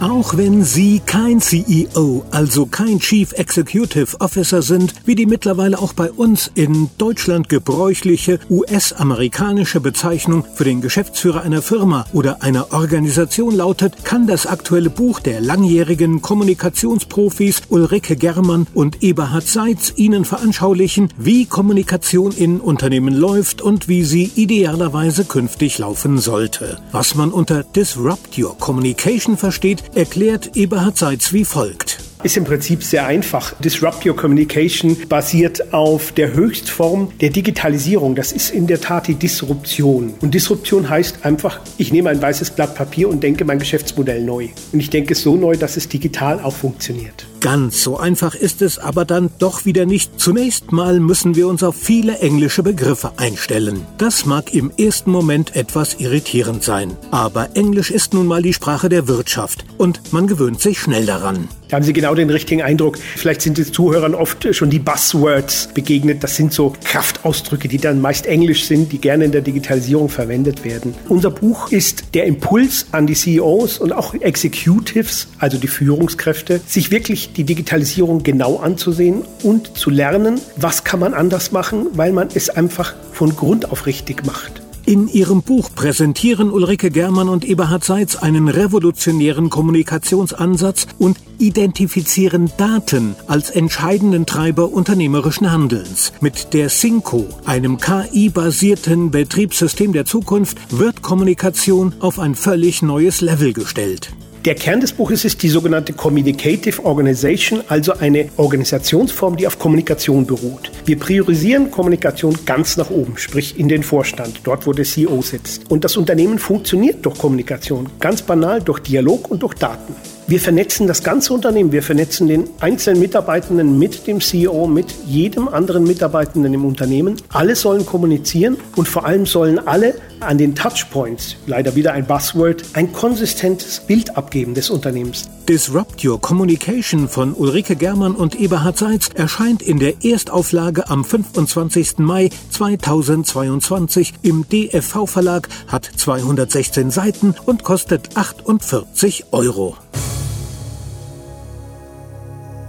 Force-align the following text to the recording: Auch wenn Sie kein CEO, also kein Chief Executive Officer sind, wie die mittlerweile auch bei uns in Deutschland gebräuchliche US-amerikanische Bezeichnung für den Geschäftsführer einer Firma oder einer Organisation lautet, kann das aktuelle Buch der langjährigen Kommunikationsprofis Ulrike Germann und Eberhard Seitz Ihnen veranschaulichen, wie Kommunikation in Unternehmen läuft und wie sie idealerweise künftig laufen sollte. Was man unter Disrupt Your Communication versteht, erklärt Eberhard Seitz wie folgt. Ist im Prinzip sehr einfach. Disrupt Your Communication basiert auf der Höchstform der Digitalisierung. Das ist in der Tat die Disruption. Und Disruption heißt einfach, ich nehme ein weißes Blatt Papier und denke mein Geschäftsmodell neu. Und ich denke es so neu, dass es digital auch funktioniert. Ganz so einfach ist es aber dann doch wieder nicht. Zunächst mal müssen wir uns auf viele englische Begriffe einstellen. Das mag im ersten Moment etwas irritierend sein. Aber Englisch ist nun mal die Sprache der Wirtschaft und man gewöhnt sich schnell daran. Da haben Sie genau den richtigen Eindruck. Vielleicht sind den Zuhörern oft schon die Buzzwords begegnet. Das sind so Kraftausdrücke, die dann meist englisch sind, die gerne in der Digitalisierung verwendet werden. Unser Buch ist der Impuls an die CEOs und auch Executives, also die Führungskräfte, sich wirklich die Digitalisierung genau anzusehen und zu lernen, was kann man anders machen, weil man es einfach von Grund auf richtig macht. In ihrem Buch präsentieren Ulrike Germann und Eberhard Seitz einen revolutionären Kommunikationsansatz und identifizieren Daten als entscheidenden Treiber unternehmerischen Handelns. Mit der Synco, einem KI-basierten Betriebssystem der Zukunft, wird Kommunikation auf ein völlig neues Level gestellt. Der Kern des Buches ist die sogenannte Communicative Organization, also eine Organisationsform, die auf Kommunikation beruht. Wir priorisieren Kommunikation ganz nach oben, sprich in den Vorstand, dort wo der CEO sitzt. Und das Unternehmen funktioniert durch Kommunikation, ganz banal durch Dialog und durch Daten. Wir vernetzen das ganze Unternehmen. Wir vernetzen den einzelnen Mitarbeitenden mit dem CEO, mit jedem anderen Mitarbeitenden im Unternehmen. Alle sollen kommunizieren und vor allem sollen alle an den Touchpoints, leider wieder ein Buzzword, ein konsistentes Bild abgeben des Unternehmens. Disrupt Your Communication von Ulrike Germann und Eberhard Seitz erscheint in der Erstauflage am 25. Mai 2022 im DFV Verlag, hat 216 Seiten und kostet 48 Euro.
Auch 0.00 0.36
wenn 0.36 0.64
Sie 0.64 1.00
kein 1.04 1.40
CEO, 1.40 2.24
also 2.30 2.66
kein 2.66 2.98
Chief 2.98 3.32
Executive 3.32 4.20
Officer 4.20 4.62
sind, 4.62 4.94
wie 5.04 5.14
die 5.14 5.26
mittlerweile 5.26 5.78
auch 5.78 5.92
bei 5.92 6.10
uns 6.10 6.50
in 6.54 6.90
Deutschland 6.98 7.48
gebräuchliche 7.48 8.40
US-amerikanische 8.50 9.80
Bezeichnung 9.80 10.44
für 10.54 10.64
den 10.64 10.80
Geschäftsführer 10.80 11.42
einer 11.42 11.62
Firma 11.62 12.06
oder 12.12 12.42
einer 12.42 12.72
Organisation 12.72 13.54
lautet, 13.54 14.04
kann 14.04 14.26
das 14.26 14.46
aktuelle 14.46 14.90
Buch 14.90 15.20
der 15.20 15.40
langjährigen 15.40 16.20
Kommunikationsprofis 16.20 17.62
Ulrike 17.68 18.16
Germann 18.16 18.66
und 18.74 19.02
Eberhard 19.02 19.46
Seitz 19.46 19.92
Ihnen 19.96 20.24
veranschaulichen, 20.24 21.08
wie 21.16 21.46
Kommunikation 21.46 22.32
in 22.32 22.60
Unternehmen 22.60 23.14
läuft 23.14 23.62
und 23.62 23.88
wie 23.88 24.04
sie 24.04 24.30
idealerweise 24.34 25.24
künftig 25.24 25.78
laufen 25.78 26.18
sollte. 26.18 26.78
Was 26.90 27.14
man 27.14 27.30
unter 27.30 27.62
Disrupt 27.62 28.38
Your 28.38 28.56
Communication 28.58 29.36
versteht, 29.36 29.82
erklärt 29.94 30.56
Eberhard 30.56 30.96
Seitz 30.96 31.32
wie 31.32 31.44
folgt. 31.44 31.98
Ist 32.22 32.36
im 32.36 32.44
Prinzip 32.44 32.84
sehr 32.84 33.04
einfach. 33.06 33.54
Disrupt 33.60 34.06
Your 34.06 34.14
Communication 34.14 34.96
basiert 35.08 35.72
auf 35.74 36.12
der 36.12 36.34
Höchstform 36.34 37.10
der 37.20 37.30
Digitalisierung. 37.30 38.14
Das 38.14 38.30
ist 38.30 38.50
in 38.50 38.68
der 38.68 38.80
Tat 38.80 39.08
die 39.08 39.16
Disruption. 39.16 40.14
Und 40.20 40.32
Disruption 40.32 40.88
heißt 40.88 41.24
einfach, 41.24 41.60
ich 41.78 41.92
nehme 41.92 42.10
ein 42.10 42.22
weißes 42.22 42.52
Blatt 42.52 42.76
Papier 42.76 43.08
und 43.08 43.22
denke 43.22 43.44
mein 43.44 43.58
Geschäftsmodell 43.58 44.22
neu. 44.22 44.48
Und 44.72 44.80
ich 44.80 44.90
denke 44.90 45.14
es 45.14 45.22
so 45.22 45.34
neu, 45.34 45.56
dass 45.56 45.76
es 45.76 45.88
digital 45.88 46.40
auch 46.40 46.54
funktioniert. 46.54 47.26
Ganz 47.42 47.82
so 47.82 47.98
einfach 47.98 48.36
ist 48.36 48.62
es 48.62 48.78
aber 48.78 49.04
dann 49.04 49.28
doch 49.40 49.64
wieder 49.64 49.84
nicht. 49.84 50.20
Zunächst 50.20 50.70
mal 50.70 51.00
müssen 51.00 51.34
wir 51.34 51.48
uns 51.48 51.64
auf 51.64 51.74
viele 51.74 52.20
englische 52.20 52.62
Begriffe 52.62 53.14
einstellen. 53.16 53.84
Das 53.98 54.26
mag 54.26 54.54
im 54.54 54.70
ersten 54.78 55.10
Moment 55.10 55.56
etwas 55.56 55.94
irritierend 55.94 56.62
sein. 56.62 56.96
Aber 57.10 57.56
Englisch 57.56 57.90
ist 57.90 58.14
nun 58.14 58.28
mal 58.28 58.42
die 58.42 58.52
Sprache 58.52 58.88
der 58.88 59.08
Wirtschaft 59.08 59.64
und 59.76 60.12
man 60.12 60.28
gewöhnt 60.28 60.60
sich 60.60 60.78
schnell 60.78 61.04
daran. 61.04 61.48
Da 61.72 61.76
haben 61.76 61.84
Sie 61.84 61.94
genau 61.94 62.14
den 62.14 62.28
richtigen 62.28 62.60
Eindruck. 62.60 62.98
Vielleicht 62.98 63.40
sind 63.40 63.56
den 63.56 63.72
Zuhörern 63.72 64.14
oft 64.14 64.54
schon 64.54 64.68
die 64.68 64.78
Buzzwords 64.78 65.70
begegnet. 65.72 66.22
Das 66.22 66.36
sind 66.36 66.52
so 66.52 66.74
Kraftausdrücke, 66.84 67.66
die 67.66 67.78
dann 67.78 67.98
meist 67.98 68.26
englisch 68.26 68.66
sind, 68.66 68.92
die 68.92 68.98
gerne 68.98 69.24
in 69.24 69.32
der 69.32 69.40
Digitalisierung 69.40 70.10
verwendet 70.10 70.66
werden. 70.66 70.94
Unser 71.08 71.30
Buch 71.30 71.72
ist 71.72 72.04
der 72.12 72.26
Impuls 72.26 72.88
an 72.92 73.06
die 73.06 73.14
CEOs 73.14 73.78
und 73.78 73.94
auch 73.94 74.12
Executives, 74.12 75.28
also 75.38 75.56
die 75.56 75.66
Führungskräfte, 75.66 76.60
sich 76.66 76.90
wirklich 76.90 77.31
die 77.36 77.44
Digitalisierung 77.44 78.22
genau 78.22 78.56
anzusehen 78.56 79.22
und 79.42 79.76
zu 79.76 79.90
lernen, 79.90 80.40
was 80.56 80.84
kann 80.84 81.00
man 81.00 81.14
anders 81.14 81.52
machen, 81.52 81.86
weil 81.94 82.12
man 82.12 82.28
es 82.34 82.50
einfach 82.50 82.94
von 83.12 83.34
Grund 83.36 83.70
auf 83.70 83.86
richtig 83.86 84.24
macht. 84.26 84.62
In 84.84 85.06
ihrem 85.06 85.42
Buch 85.42 85.70
präsentieren 85.72 86.50
Ulrike 86.50 86.90
Germann 86.90 87.28
und 87.28 87.44
Eberhard 87.44 87.84
Seitz 87.84 88.16
einen 88.16 88.48
revolutionären 88.48 89.48
Kommunikationsansatz 89.48 90.88
und 90.98 91.18
identifizieren 91.38 92.50
Daten 92.56 93.14
als 93.28 93.50
entscheidenden 93.50 94.26
Treiber 94.26 94.72
unternehmerischen 94.72 95.52
Handelns. 95.52 96.12
Mit 96.20 96.52
der 96.52 96.68
Synco, 96.68 97.26
einem 97.44 97.78
KI-basierten 97.78 99.12
Betriebssystem 99.12 99.92
der 99.92 100.04
Zukunft, 100.04 100.58
wird 100.76 101.00
Kommunikation 101.00 101.94
auf 102.00 102.18
ein 102.18 102.34
völlig 102.34 102.82
neues 102.82 103.20
Level 103.20 103.52
gestellt. 103.52 104.10
Der 104.44 104.56
Kern 104.56 104.80
des 104.80 104.92
Buches 104.92 105.24
ist 105.24 105.40
die 105.44 105.48
sogenannte 105.48 105.92
Communicative 105.92 106.84
Organization, 106.84 107.62
also 107.68 107.92
eine 107.92 108.28
Organisationsform, 108.36 109.36
die 109.36 109.46
auf 109.46 109.56
Kommunikation 109.56 110.26
beruht. 110.26 110.72
Wir 110.84 110.98
priorisieren 110.98 111.70
Kommunikation 111.70 112.36
ganz 112.44 112.76
nach 112.76 112.90
oben, 112.90 113.16
sprich 113.18 113.56
in 113.56 113.68
den 113.68 113.84
Vorstand, 113.84 114.40
dort 114.42 114.66
wo 114.66 114.72
der 114.72 114.84
CEO 114.84 115.22
sitzt. 115.22 115.70
Und 115.70 115.84
das 115.84 115.96
Unternehmen 115.96 116.40
funktioniert 116.40 117.06
durch 117.06 117.18
Kommunikation, 117.18 117.88
ganz 118.00 118.22
banal 118.22 118.60
durch 118.60 118.80
Dialog 118.80 119.30
und 119.30 119.44
durch 119.44 119.54
Daten. 119.54 119.94
Wir 120.28 120.40
vernetzen 120.40 120.86
das 120.86 121.02
ganze 121.02 121.34
Unternehmen. 121.34 121.72
Wir 121.72 121.82
vernetzen 121.82 122.28
den 122.28 122.48
einzelnen 122.60 123.00
Mitarbeitenden 123.00 123.78
mit 123.78 124.06
dem 124.06 124.20
CEO, 124.20 124.68
mit 124.68 124.86
jedem 125.04 125.48
anderen 125.48 125.82
Mitarbeitenden 125.84 126.54
im 126.54 126.64
Unternehmen. 126.64 127.16
Alle 127.30 127.56
sollen 127.56 127.84
kommunizieren 127.84 128.56
und 128.76 128.86
vor 128.86 129.04
allem 129.04 129.26
sollen 129.26 129.58
alle 129.66 129.94
an 130.20 130.38
den 130.38 130.54
Touchpoints, 130.54 131.36
leider 131.46 131.74
wieder 131.74 131.92
ein 131.92 132.06
Buzzword, 132.06 132.62
ein 132.74 132.92
konsistentes 132.92 133.80
Bild 133.80 134.16
abgeben 134.16 134.54
des 134.54 134.70
Unternehmens. 134.70 135.28
Disrupt 135.48 136.04
Your 136.04 136.20
Communication 136.20 137.08
von 137.08 137.34
Ulrike 137.34 137.74
Germann 137.74 138.14
und 138.14 138.38
Eberhard 138.38 138.78
Seitz 138.78 139.10
erscheint 139.14 139.60
in 139.60 139.80
der 139.80 140.04
Erstauflage 140.04 140.88
am 140.88 141.04
25. 141.04 141.98
Mai 141.98 142.30
2022 142.50 144.14
im 144.22 144.46
DFV 144.48 145.06
Verlag, 145.06 145.48
hat 145.66 145.84
216 145.84 146.92
Seiten 146.92 147.34
und 147.44 147.64
kostet 147.64 148.16
48 148.16 149.24
Euro. 149.32 149.76